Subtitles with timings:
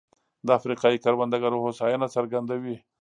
[0.45, 2.75] د افریقايي کروندګرو هوساینه څرګندوي.